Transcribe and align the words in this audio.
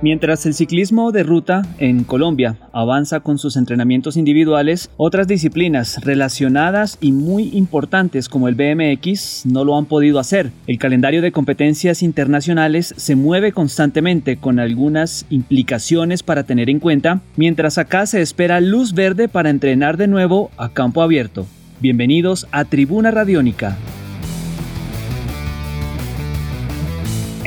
Mientras 0.00 0.46
el 0.46 0.54
ciclismo 0.54 1.10
de 1.10 1.24
ruta 1.24 1.62
en 1.78 2.04
Colombia 2.04 2.56
avanza 2.72 3.18
con 3.18 3.36
sus 3.36 3.56
entrenamientos 3.56 4.16
individuales, 4.16 4.90
otras 4.96 5.26
disciplinas 5.26 6.04
relacionadas 6.04 6.98
y 7.00 7.10
muy 7.10 7.48
importantes 7.48 8.28
como 8.28 8.46
el 8.46 8.54
BMX 8.54 9.44
no 9.46 9.64
lo 9.64 9.76
han 9.76 9.86
podido 9.86 10.20
hacer. 10.20 10.52
El 10.68 10.78
calendario 10.78 11.20
de 11.20 11.32
competencias 11.32 12.04
internacionales 12.04 12.94
se 12.96 13.16
mueve 13.16 13.50
constantemente 13.50 14.36
con 14.36 14.60
algunas 14.60 15.26
implicaciones 15.30 16.22
para 16.22 16.44
tener 16.44 16.70
en 16.70 16.78
cuenta, 16.78 17.20
mientras 17.34 17.76
acá 17.76 18.06
se 18.06 18.22
espera 18.22 18.60
luz 18.60 18.94
verde 18.94 19.26
para 19.26 19.50
entrenar 19.50 19.96
de 19.96 20.06
nuevo 20.06 20.52
a 20.58 20.68
campo 20.68 21.02
abierto. 21.02 21.44
Bienvenidos 21.80 22.46
a 22.52 22.64
Tribuna 22.64 23.10
Radiónica. 23.10 23.76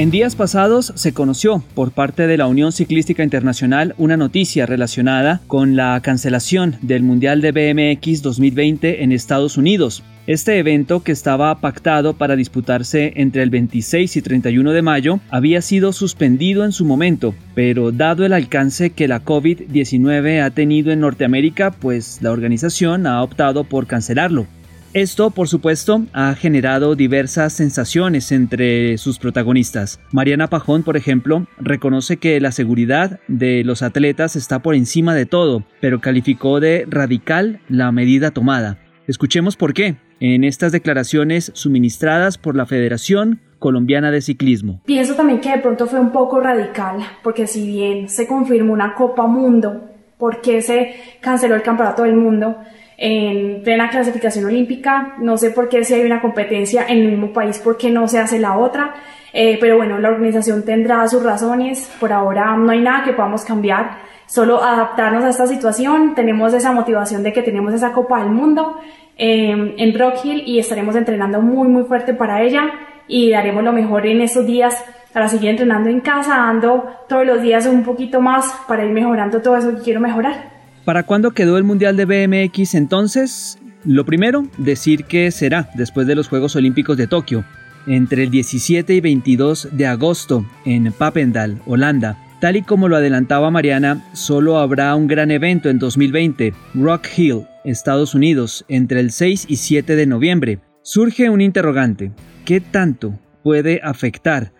En 0.01 0.09
días 0.09 0.35
pasados 0.35 0.93
se 0.95 1.13
conoció 1.13 1.63
por 1.75 1.91
parte 1.91 2.25
de 2.25 2.35
la 2.35 2.47
Unión 2.47 2.71
Ciclística 2.71 3.23
Internacional 3.23 3.93
una 3.99 4.17
noticia 4.17 4.65
relacionada 4.65 5.41
con 5.45 5.75
la 5.75 5.99
cancelación 6.01 6.75
del 6.81 7.03
Mundial 7.03 7.39
de 7.39 7.51
BMX 7.51 8.23
2020 8.23 9.03
en 9.03 9.11
Estados 9.11 9.57
Unidos. 9.57 10.01
Este 10.25 10.57
evento, 10.57 11.03
que 11.03 11.11
estaba 11.11 11.53
pactado 11.61 12.13
para 12.15 12.35
disputarse 12.35 13.13
entre 13.17 13.43
el 13.43 13.51
26 13.51 14.17
y 14.17 14.21
31 14.23 14.71
de 14.71 14.81
mayo, 14.81 15.19
había 15.29 15.61
sido 15.61 15.93
suspendido 15.93 16.65
en 16.65 16.71
su 16.71 16.83
momento, 16.83 17.35
pero 17.53 17.91
dado 17.91 18.25
el 18.25 18.33
alcance 18.33 18.89
que 18.89 19.07
la 19.07 19.23
COVID-19 19.23 20.41
ha 20.41 20.49
tenido 20.49 20.91
en 20.91 21.01
Norteamérica, 21.01 21.69
pues 21.69 22.23
la 22.23 22.31
organización 22.31 23.05
ha 23.05 23.21
optado 23.21 23.65
por 23.65 23.85
cancelarlo. 23.85 24.47
Esto, 24.93 25.31
por 25.31 25.47
supuesto, 25.47 26.03
ha 26.11 26.35
generado 26.35 26.95
diversas 26.95 27.53
sensaciones 27.53 28.33
entre 28.33 28.97
sus 28.97 29.19
protagonistas. 29.19 30.01
Mariana 30.11 30.47
Pajón, 30.47 30.83
por 30.83 30.97
ejemplo, 30.97 31.47
reconoce 31.59 32.17
que 32.17 32.41
la 32.41 32.51
seguridad 32.51 33.21
de 33.29 33.63
los 33.63 33.83
atletas 33.83 34.35
está 34.35 34.59
por 34.59 34.75
encima 34.75 35.15
de 35.15 35.25
todo, 35.25 35.63
pero 35.79 36.01
calificó 36.01 36.59
de 36.59 36.85
radical 36.89 37.61
la 37.69 37.93
medida 37.93 38.31
tomada. 38.31 38.79
Escuchemos 39.07 39.55
por 39.55 39.73
qué 39.73 39.95
en 40.19 40.43
estas 40.43 40.73
declaraciones 40.73 41.51
suministradas 41.55 42.37
por 42.37 42.57
la 42.57 42.65
Federación 42.65 43.39
Colombiana 43.59 44.11
de 44.11 44.19
Ciclismo. 44.19 44.81
Pienso 44.85 45.15
también 45.15 45.39
que 45.39 45.51
de 45.51 45.59
pronto 45.59 45.87
fue 45.87 46.01
un 46.01 46.11
poco 46.11 46.41
radical, 46.41 46.97
porque 47.23 47.47
si 47.47 47.65
bien 47.65 48.09
se 48.09 48.27
confirmó 48.27 48.73
una 48.73 48.93
Copa 48.93 49.25
Mundo, 49.25 49.89
¿por 50.17 50.41
qué 50.41 50.61
se 50.61 50.95
canceló 51.21 51.55
el 51.55 51.61
Campeonato 51.61 52.03
del 52.03 52.15
Mundo? 52.15 52.57
En 53.03 53.63
plena 53.63 53.89
clasificación 53.89 54.45
olímpica. 54.45 55.15
No 55.17 55.35
sé 55.35 55.49
por 55.49 55.69
qué 55.69 55.83
si 55.83 55.95
hay 55.95 56.05
una 56.05 56.21
competencia 56.21 56.85
en 56.87 56.99
el 56.99 57.07
mismo 57.07 57.33
país, 57.33 57.57
por 57.57 57.75
qué 57.75 57.89
no 57.89 58.07
se 58.07 58.19
hace 58.19 58.37
la 58.37 58.55
otra. 58.59 58.93
Eh, 59.33 59.57
pero 59.59 59.75
bueno, 59.77 59.97
la 59.97 60.09
organización 60.09 60.63
tendrá 60.63 61.07
sus 61.07 61.23
razones. 61.23 61.91
Por 61.99 62.13
ahora 62.13 62.55
no 62.55 62.71
hay 62.71 62.79
nada 62.79 63.03
que 63.03 63.13
podamos 63.13 63.43
cambiar. 63.43 63.97
Solo 64.27 64.63
adaptarnos 64.63 65.23
a 65.23 65.29
esta 65.29 65.47
situación. 65.47 66.13
Tenemos 66.13 66.53
esa 66.53 66.73
motivación 66.73 67.23
de 67.23 67.33
que 67.33 67.41
tenemos 67.41 67.73
esa 67.73 67.91
Copa 67.91 68.19
del 68.19 68.29
Mundo 68.29 68.77
eh, 69.17 69.73
en 69.77 69.99
Rock 69.99 70.23
Hill 70.23 70.43
y 70.45 70.59
estaremos 70.59 70.95
entrenando 70.95 71.41
muy, 71.41 71.67
muy 71.67 71.85
fuerte 71.85 72.13
para 72.13 72.43
ella 72.43 72.71
y 73.07 73.31
daremos 73.31 73.63
lo 73.63 73.73
mejor 73.73 74.05
en 74.05 74.21
estos 74.21 74.45
días 74.45 74.79
para 75.11 75.27
seguir 75.27 75.49
entrenando 75.49 75.89
en 75.89 76.01
casa, 76.01 76.37
dando 76.37 76.85
todos 77.09 77.25
los 77.25 77.41
días 77.41 77.65
un 77.65 77.83
poquito 77.83 78.21
más 78.21 78.45
para 78.67 78.85
ir 78.85 78.91
mejorando 78.91 79.41
todo 79.41 79.57
eso 79.57 79.75
que 79.75 79.81
quiero 79.81 79.99
mejorar. 79.99 80.60
¿Para 80.85 81.03
cuándo 81.03 81.31
quedó 81.31 81.57
el 81.57 81.63
Mundial 81.63 81.95
de 81.95 82.05
BMX 82.05 82.73
entonces? 82.73 83.59
Lo 83.85 84.03
primero, 84.03 84.47
decir 84.57 85.05
que 85.05 85.29
será 85.31 85.69
después 85.75 86.07
de 86.07 86.15
los 86.15 86.27
Juegos 86.27 86.55
Olímpicos 86.55 86.97
de 86.97 87.05
Tokio, 87.05 87.45
entre 87.85 88.23
el 88.23 88.31
17 88.31 88.93
y 88.95 89.01
22 89.01 89.69
de 89.71 89.85
agosto 89.85 90.45
en 90.65 90.91
Papendal, 90.91 91.61
Holanda. 91.67 92.17
Tal 92.39 92.55
y 92.55 92.63
como 92.63 92.87
lo 92.87 92.95
adelantaba 92.95 93.51
Mariana, 93.51 94.03
solo 94.13 94.57
habrá 94.57 94.95
un 94.95 95.07
gran 95.07 95.29
evento 95.29 95.69
en 95.69 95.77
2020, 95.77 96.53
Rock 96.73 97.07
Hill, 97.15 97.45
Estados 97.63 98.15
Unidos, 98.15 98.65
entre 98.67 98.99
el 99.01 99.11
6 99.11 99.45
y 99.47 99.57
7 99.57 99.95
de 99.95 100.07
noviembre. 100.07 100.59
Surge 100.81 101.29
un 101.29 101.41
interrogante, 101.41 102.11
¿qué 102.43 102.59
tanto 102.59 103.19
puede 103.43 103.81
afectar 103.83 104.51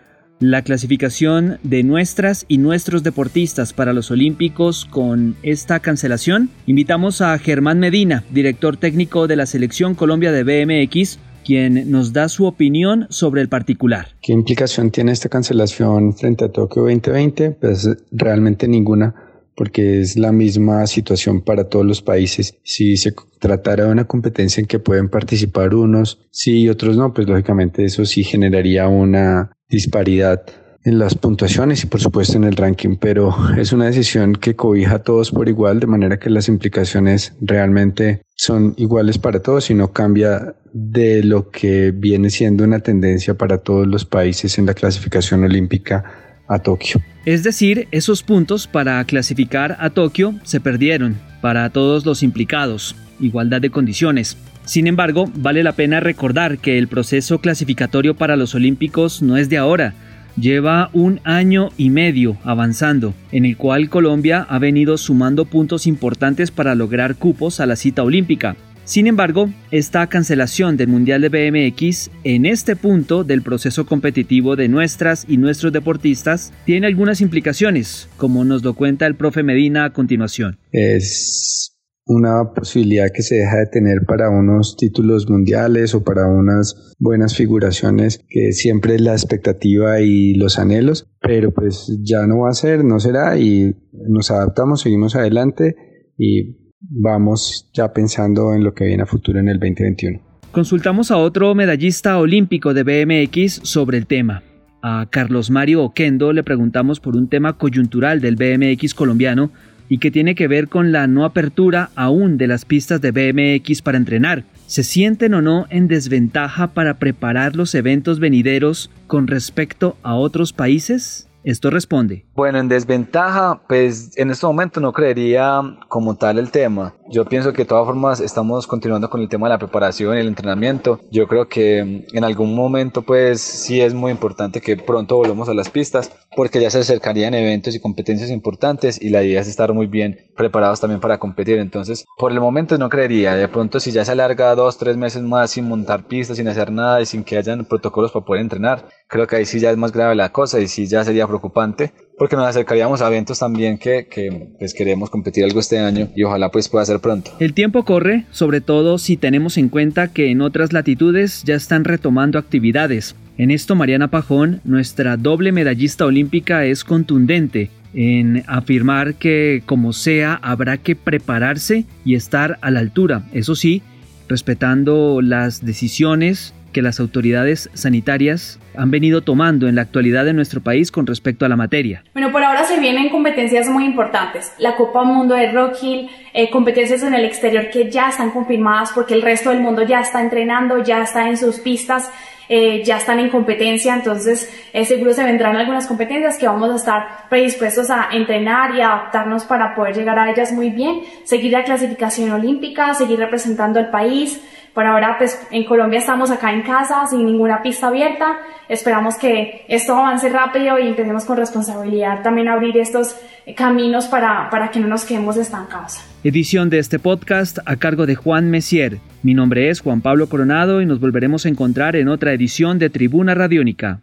la 0.42 0.62
clasificación 0.62 1.58
de 1.62 1.84
nuestras 1.84 2.44
y 2.48 2.58
nuestros 2.58 3.04
deportistas 3.04 3.72
para 3.72 3.92
los 3.92 4.10
Olímpicos 4.10 4.86
con 4.90 5.36
esta 5.42 5.78
cancelación? 5.78 6.50
Invitamos 6.66 7.20
a 7.20 7.38
Germán 7.38 7.78
Medina, 7.78 8.24
director 8.30 8.76
técnico 8.76 9.28
de 9.28 9.36
la 9.36 9.46
Selección 9.46 9.94
Colombia 9.94 10.32
de 10.32 10.42
BMX, 10.42 11.20
quien 11.44 11.90
nos 11.90 12.12
da 12.12 12.28
su 12.28 12.46
opinión 12.46 13.06
sobre 13.08 13.40
el 13.40 13.48
particular. 13.48 14.08
¿Qué 14.20 14.32
implicación 14.32 14.90
tiene 14.90 15.12
esta 15.12 15.28
cancelación 15.28 16.12
frente 16.12 16.44
a 16.44 16.48
Tokio 16.48 16.82
2020? 16.82 17.52
Pues 17.52 17.88
realmente 18.10 18.66
ninguna 18.66 19.14
porque 19.54 20.00
es 20.00 20.16
la 20.16 20.32
misma 20.32 20.86
situación 20.86 21.40
para 21.40 21.64
todos 21.64 21.84
los 21.84 22.02
países. 22.02 22.56
Si 22.62 22.96
se 22.96 23.14
tratara 23.38 23.84
de 23.84 23.92
una 23.92 24.06
competencia 24.06 24.60
en 24.60 24.66
que 24.66 24.78
pueden 24.78 25.08
participar 25.08 25.74
unos 25.74 26.20
sí 26.30 26.62
y 26.62 26.68
otros 26.68 26.96
no, 26.96 27.12
pues 27.12 27.28
lógicamente 27.28 27.84
eso 27.84 28.04
sí 28.04 28.24
generaría 28.24 28.88
una 28.88 29.52
disparidad 29.68 30.42
en 30.84 30.98
las 30.98 31.14
puntuaciones 31.14 31.84
y 31.84 31.86
por 31.86 32.00
supuesto 32.00 32.36
en 32.36 32.44
el 32.44 32.56
ranking, 32.56 32.96
pero 32.96 33.34
es 33.58 33.72
una 33.72 33.86
decisión 33.86 34.34
que 34.34 34.56
cobija 34.56 34.96
a 34.96 35.02
todos 35.02 35.30
por 35.30 35.48
igual, 35.48 35.80
de 35.80 35.86
manera 35.86 36.18
que 36.18 36.30
las 36.30 36.48
implicaciones 36.48 37.34
realmente 37.40 38.22
son 38.34 38.74
iguales 38.76 39.18
para 39.18 39.40
todos 39.40 39.70
y 39.70 39.74
no 39.74 39.92
cambia 39.92 40.54
de 40.72 41.22
lo 41.22 41.50
que 41.50 41.92
viene 41.92 42.30
siendo 42.30 42.64
una 42.64 42.80
tendencia 42.80 43.34
para 43.34 43.58
todos 43.58 43.86
los 43.86 44.04
países 44.04 44.58
en 44.58 44.66
la 44.66 44.74
clasificación 44.74 45.44
olímpica 45.44 46.31
a 46.52 46.58
Tokio. 46.58 47.00
Es 47.24 47.42
decir, 47.42 47.88
esos 47.90 48.22
puntos 48.22 48.66
para 48.66 49.02
clasificar 49.04 49.76
a 49.80 49.90
Tokio 49.90 50.34
se 50.42 50.60
perdieron 50.60 51.16
para 51.40 51.70
todos 51.70 52.04
los 52.04 52.22
implicados, 52.22 52.96
igualdad 53.20 53.60
de 53.60 53.70
condiciones. 53.70 54.36
Sin 54.64 54.86
embargo, 54.86 55.30
vale 55.34 55.62
la 55.62 55.72
pena 55.72 56.00
recordar 56.00 56.58
que 56.58 56.78
el 56.78 56.88
proceso 56.88 57.38
clasificatorio 57.38 58.14
para 58.14 58.36
los 58.36 58.54
Olímpicos 58.54 59.22
no 59.22 59.36
es 59.36 59.48
de 59.48 59.58
ahora, 59.58 59.94
lleva 60.36 60.90
un 60.92 61.20
año 61.24 61.70
y 61.76 61.90
medio 61.90 62.36
avanzando, 62.44 63.14
en 63.32 63.44
el 63.44 63.56
cual 63.56 63.88
Colombia 63.88 64.46
ha 64.48 64.58
venido 64.58 64.96
sumando 64.98 65.44
puntos 65.44 65.86
importantes 65.86 66.50
para 66.50 66.74
lograr 66.74 67.16
cupos 67.16 67.60
a 67.60 67.66
la 67.66 67.76
cita 67.76 68.02
olímpica. 68.02 68.56
Sin 68.92 69.06
embargo, 69.06 69.48
esta 69.70 70.06
cancelación 70.06 70.76
del 70.76 70.88
Mundial 70.88 71.22
de 71.22 71.30
BMX 71.30 72.10
en 72.24 72.44
este 72.44 72.76
punto 72.76 73.24
del 73.24 73.40
proceso 73.40 73.86
competitivo 73.86 74.54
de 74.54 74.68
nuestras 74.68 75.24
y 75.26 75.38
nuestros 75.38 75.72
deportistas 75.72 76.52
tiene 76.66 76.88
algunas 76.88 77.22
implicaciones, 77.22 78.10
como 78.18 78.44
nos 78.44 78.62
lo 78.62 78.74
cuenta 78.74 79.06
el 79.06 79.16
profe 79.16 79.42
Medina 79.44 79.86
a 79.86 79.94
continuación. 79.94 80.58
Es 80.72 81.74
una 82.04 82.52
posibilidad 82.54 83.06
que 83.14 83.22
se 83.22 83.36
deja 83.36 83.60
de 83.60 83.66
tener 83.72 84.02
para 84.06 84.28
unos 84.28 84.76
títulos 84.76 85.26
mundiales 85.26 85.94
o 85.94 86.04
para 86.04 86.26
unas 86.26 86.94
buenas 86.98 87.34
figuraciones 87.34 88.22
que 88.28 88.52
siempre 88.52 88.96
es 88.96 89.00
la 89.00 89.12
expectativa 89.12 90.02
y 90.02 90.34
los 90.34 90.58
anhelos, 90.58 91.08
pero 91.22 91.50
pues 91.50 91.98
ya 92.02 92.26
no 92.26 92.40
va 92.40 92.50
a 92.50 92.52
ser, 92.52 92.84
no 92.84 93.00
será 93.00 93.38
y 93.38 93.74
nos 94.06 94.30
adaptamos, 94.30 94.82
seguimos 94.82 95.16
adelante 95.16 95.76
y 96.18 96.61
vamos 96.88 97.68
ya 97.72 97.92
pensando 97.92 98.54
en 98.54 98.64
lo 98.64 98.74
que 98.74 98.84
viene 98.84 99.02
a 99.02 99.06
futuro 99.06 99.40
en 99.40 99.48
el 99.48 99.58
2021. 99.58 100.20
Consultamos 100.50 101.10
a 101.10 101.16
otro 101.16 101.54
medallista 101.54 102.18
olímpico 102.18 102.74
de 102.74 102.82
BMX 102.82 103.60
sobre 103.62 103.98
el 103.98 104.06
tema. 104.06 104.42
A 104.82 105.06
Carlos 105.08 105.50
Mario 105.50 105.82
Oquendo 105.82 106.32
le 106.32 106.42
preguntamos 106.42 107.00
por 107.00 107.16
un 107.16 107.28
tema 107.28 107.56
coyuntural 107.56 108.20
del 108.20 108.36
BMX 108.36 108.94
colombiano 108.94 109.50
y 109.88 109.98
que 109.98 110.10
tiene 110.10 110.34
que 110.34 110.48
ver 110.48 110.68
con 110.68 110.90
la 110.90 111.06
no 111.06 111.24
apertura 111.24 111.90
aún 111.94 112.36
de 112.36 112.48
las 112.48 112.64
pistas 112.64 113.00
de 113.00 113.10
BMX 113.12 113.82
para 113.82 113.98
entrenar. 113.98 114.44
¿Se 114.66 114.82
sienten 114.82 115.34
o 115.34 115.42
no 115.42 115.66
en 115.70 115.86
desventaja 115.86 116.72
para 116.74 116.98
preparar 116.98 117.56
los 117.56 117.74
eventos 117.74 118.18
venideros 118.18 118.90
con 119.06 119.26
respecto 119.26 119.96
a 120.02 120.14
otros 120.14 120.52
países? 120.52 121.28
Esto 121.44 121.70
responde. 121.70 122.24
Bueno, 122.34 122.58
en 122.58 122.68
desventaja, 122.68 123.62
pues 123.68 124.16
en 124.16 124.30
este 124.30 124.46
momento 124.46 124.80
no 124.80 124.92
creería 124.92 125.60
como 125.88 126.14
tal 126.16 126.38
el 126.38 126.50
tema. 126.50 126.94
Yo 127.12 127.26
pienso 127.26 127.52
que 127.52 127.64
de 127.64 127.66
todas 127.66 127.84
formas 127.84 128.20
estamos 128.20 128.66
continuando 128.66 129.10
con 129.10 129.20
el 129.20 129.28
tema 129.28 129.46
de 129.46 129.50
la 129.52 129.58
preparación 129.58 130.16
y 130.16 130.20
el 130.20 130.28
entrenamiento. 130.28 130.98
Yo 131.10 131.28
creo 131.28 131.46
que 131.46 131.84
mm, 131.84 132.16
en 132.16 132.24
algún 132.24 132.54
momento 132.54 133.02
pues 133.02 133.42
sí 133.42 133.82
es 133.82 133.92
muy 133.92 134.10
importante 134.10 134.62
que 134.62 134.78
pronto 134.78 135.16
volvamos 135.16 135.46
a 135.50 135.52
las 135.52 135.68
pistas 135.68 136.10
porque 136.34 136.58
ya 136.58 136.70
se 136.70 136.78
acercarían 136.78 137.34
eventos 137.34 137.74
y 137.74 137.80
competencias 137.80 138.30
importantes 138.30 138.98
y 138.98 139.10
la 139.10 139.22
idea 139.22 139.42
es 139.42 139.48
estar 139.48 139.74
muy 139.74 139.88
bien 139.88 140.32
preparados 140.38 140.80
también 140.80 141.02
para 141.02 141.18
competir. 141.18 141.58
Entonces, 141.58 142.06
por 142.16 142.32
el 142.32 142.40
momento 142.40 142.78
no 142.78 142.88
creería. 142.88 143.34
De 143.34 143.46
pronto 143.46 143.78
si 143.78 143.92
ya 143.92 144.06
se 144.06 144.12
alarga 144.12 144.54
dos, 144.54 144.78
tres 144.78 144.96
meses 144.96 145.22
más 145.22 145.50
sin 145.50 145.68
montar 145.68 146.06
pistas, 146.06 146.38
sin 146.38 146.48
hacer 146.48 146.72
nada 146.72 147.02
y 147.02 147.04
sin 147.04 147.24
que 147.24 147.36
hayan 147.36 147.66
protocolos 147.66 148.10
para 148.10 148.24
poder 148.24 148.40
entrenar, 148.40 148.88
creo 149.06 149.26
que 149.26 149.36
ahí 149.36 149.44
sí 149.44 149.60
ya 149.60 149.70
es 149.70 149.76
más 149.76 149.92
grave 149.92 150.14
la 150.14 150.32
cosa 150.32 150.60
y 150.60 150.66
sí 150.66 150.86
ya 150.86 151.04
sería 151.04 151.26
preocupante 151.26 151.92
porque 152.18 152.36
nos 152.36 152.46
acercaríamos 152.46 153.02
a 153.02 153.08
eventos 153.08 153.38
también 153.38 153.78
que, 153.78 154.06
que 154.06 154.50
pues 154.58 154.74
queremos 154.74 155.10
competir 155.10 155.44
algo 155.44 155.60
este 155.60 155.78
año 155.78 156.08
y 156.14 156.22
ojalá 156.24 156.50
pues 156.50 156.68
pueda 156.68 156.84
ser 156.84 157.00
pronto. 157.00 157.32
El 157.38 157.54
tiempo 157.54 157.84
corre, 157.84 158.26
sobre 158.30 158.60
todo 158.60 158.98
si 158.98 159.16
tenemos 159.16 159.56
en 159.58 159.68
cuenta 159.68 160.12
que 160.12 160.30
en 160.30 160.40
otras 160.40 160.72
latitudes 160.72 161.42
ya 161.44 161.54
están 161.54 161.84
retomando 161.84 162.38
actividades. 162.38 163.16
En 163.38 163.50
esto 163.50 163.74
Mariana 163.74 164.08
Pajón, 164.08 164.60
nuestra 164.64 165.16
doble 165.16 165.52
medallista 165.52 166.04
olímpica, 166.04 166.64
es 166.64 166.84
contundente 166.84 167.70
en 167.94 168.44
afirmar 168.46 169.14
que 169.14 169.62
como 169.66 169.92
sea 169.92 170.38
habrá 170.42 170.78
que 170.78 170.96
prepararse 170.96 171.84
y 172.04 172.14
estar 172.14 172.58
a 172.62 172.70
la 172.70 172.80
altura, 172.80 173.24
eso 173.32 173.54
sí, 173.54 173.82
respetando 174.28 175.20
las 175.20 175.64
decisiones 175.64 176.54
que 176.72 176.82
las 176.82 176.98
autoridades 177.00 177.70
sanitarias 177.74 178.58
han 178.76 178.90
venido 178.90 179.20
tomando 179.20 179.68
en 179.68 179.76
la 179.76 179.82
actualidad 179.82 180.24
de 180.24 180.32
nuestro 180.32 180.60
país 180.60 180.90
con 180.90 181.06
respecto 181.06 181.44
a 181.44 181.48
la 181.48 181.56
materia? 181.56 182.02
Bueno, 182.14 182.32
por 182.32 182.42
ahora 182.42 182.64
se 182.64 182.80
vienen 182.80 183.10
competencias 183.10 183.68
muy 183.68 183.84
importantes. 183.84 184.52
La 184.58 184.76
Copa 184.76 185.04
Mundo 185.04 185.34
de 185.34 185.52
Rock 185.52 185.76
Hill, 185.82 186.08
eh, 186.32 186.50
competencias 186.50 187.02
en 187.02 187.14
el 187.14 187.24
exterior 187.24 187.70
que 187.70 187.90
ya 187.90 188.08
están 188.08 188.30
confirmadas 188.30 188.90
porque 188.94 189.14
el 189.14 189.22
resto 189.22 189.50
del 189.50 189.60
mundo 189.60 189.82
ya 189.82 190.00
está 190.00 190.20
entrenando, 190.20 190.82
ya 190.82 191.02
está 191.02 191.28
en 191.28 191.36
sus 191.36 191.60
pistas. 191.60 192.10
Eh, 192.48 192.82
ya 192.84 192.98
están 192.98 193.18
en 193.18 193.30
competencia, 193.30 193.94
entonces 193.94 194.52
eh, 194.74 194.84
seguro 194.84 195.14
se 195.14 195.24
vendrán 195.24 195.56
algunas 195.56 195.86
competencias 195.86 196.36
que 196.36 196.46
vamos 196.46 196.70
a 196.70 196.76
estar 196.76 197.28
predispuestos 197.30 197.88
a 197.88 198.08
entrenar 198.12 198.74
y 198.74 198.82
adaptarnos 198.82 199.44
para 199.44 199.74
poder 199.74 199.94
llegar 199.96 200.18
a 200.18 200.30
ellas 200.30 200.52
muy 200.52 200.68
bien, 200.68 201.00
seguir 201.24 201.52
la 201.52 201.64
clasificación 201.64 202.30
olímpica, 202.30 202.92
seguir 202.92 203.18
representando 203.20 203.78
al 203.78 203.90
país, 203.90 204.38
por 204.74 204.86
ahora, 204.86 205.16
pues 205.18 205.38
en 205.50 205.64
Colombia 205.64 205.98
estamos 205.98 206.30
acá 206.30 206.52
en 206.52 206.62
casa 206.62 207.06
sin 207.06 207.26
ninguna 207.26 207.62
pista 207.62 207.88
abierta. 207.88 208.38
Esperamos 208.68 209.16
que 209.16 209.64
esto 209.68 209.94
avance 209.94 210.28
rápido 210.30 210.78
y 210.78 210.88
empecemos 210.88 211.24
con 211.24 211.36
responsabilidad 211.36 212.22
también 212.22 212.48
a 212.48 212.54
abrir 212.54 212.76
estos 212.78 213.16
caminos 213.56 214.06
para, 214.06 214.48
para 214.50 214.70
que 214.70 214.80
no 214.80 214.88
nos 214.88 215.04
quedemos 215.04 215.36
estancados. 215.36 216.00
Edición 216.24 216.70
de 216.70 216.78
este 216.78 216.98
podcast 216.98 217.58
a 217.66 217.76
cargo 217.76 218.06
de 218.06 218.14
Juan 218.14 218.50
Messier. 218.50 218.98
Mi 219.22 219.34
nombre 219.34 219.68
es 219.68 219.80
Juan 219.80 220.00
Pablo 220.00 220.28
Coronado 220.28 220.80
y 220.80 220.86
nos 220.86 221.00
volveremos 221.00 221.44
a 221.44 221.50
encontrar 221.50 221.96
en 221.96 222.08
otra 222.08 222.32
edición 222.32 222.78
de 222.78 222.88
Tribuna 222.88 223.34
Radiónica. 223.34 224.00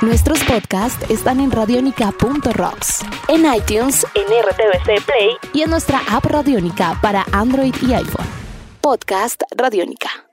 Nuestros 0.00 0.42
podcasts 0.44 1.08
están 1.10 1.40
en 1.40 1.50
radionica.rocks, 1.50 3.04
en 3.28 3.44
iTunes, 3.54 4.06
en 4.14 4.24
RTVC 4.24 5.04
Play 5.04 5.30
y 5.52 5.62
en 5.62 5.70
nuestra 5.70 6.00
app 6.10 6.24
Radiónica 6.24 6.98
para 7.00 7.24
Android 7.32 7.74
y 7.86 7.92
iPhone. 7.92 8.43
Podcast 8.84 9.40
Radiónica. 9.56 10.28